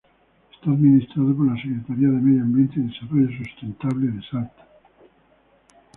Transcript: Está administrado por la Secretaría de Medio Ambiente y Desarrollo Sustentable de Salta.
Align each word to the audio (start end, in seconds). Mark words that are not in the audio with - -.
Está 0.53 0.71
administrado 0.71 1.37
por 1.37 1.45
la 1.45 1.55
Secretaría 1.61 2.07
de 2.07 2.15
Medio 2.17 2.41
Ambiente 2.41 2.79
y 2.79 2.87
Desarrollo 2.87 3.29
Sustentable 3.37 4.07
de 4.07 4.23
Salta. 4.31 4.67